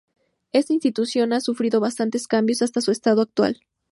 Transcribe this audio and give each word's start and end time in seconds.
Esta 0.51 0.73
institución 0.73 1.31
ha 1.31 1.41
sufrido 1.41 1.79
bastantes 1.79 2.27
cambios 2.27 2.63
hasta 2.63 2.81
su 2.81 2.89
estado 2.89 3.21
actual. 3.21 3.61